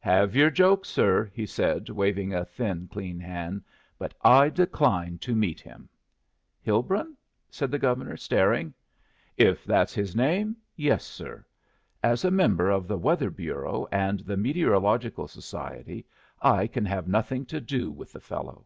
[0.00, 3.62] "Have your joke, sir," he said, waving a thin, clean hand,
[3.98, 5.86] "but I decline to meet him."
[6.62, 7.14] "Hilbrun?"
[7.50, 8.72] said the Governor, staring.
[9.36, 11.44] "If that's his name yes, sir.
[12.02, 16.06] As a member of the Weather Bureau and the Meteorological Society
[16.40, 18.64] I can have nothing to do with the fellow."